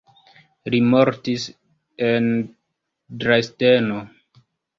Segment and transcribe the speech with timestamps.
[0.73, 1.45] Li mortis
[2.07, 2.25] en
[3.21, 4.01] Dresdeno.